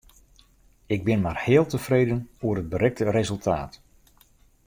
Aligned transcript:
Ik 0.95 1.01
bin 1.05 1.21
mar 1.25 1.37
heal 1.45 1.65
tefreden 1.71 2.21
oer 2.45 2.57
it 2.61 2.69
berikte 2.71 3.05
resultaat. 3.17 3.73